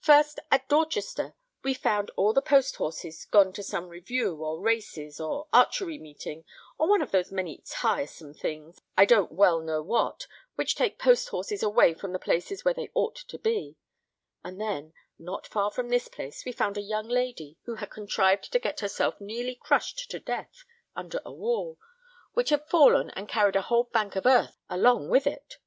[0.00, 5.20] First, at Dorchester, we found all the post horses gone to some review, or races,
[5.20, 6.44] or archery meeting,
[6.78, 11.28] or one of those many tiresome things, I don't well know what, which take post
[11.28, 13.76] horses away from the places where they ought to be;
[14.42, 18.50] and then, not far from this place, we found a young lady who had contrived
[18.50, 20.64] to get herself nearly crushed to death
[20.96, 21.78] under a wall,
[22.32, 25.58] which had fallen, and carried a whole bank of earth along with it."